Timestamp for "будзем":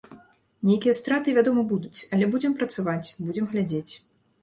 2.35-2.59, 3.31-3.45